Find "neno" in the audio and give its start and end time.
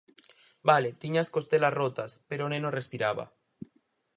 2.53-2.69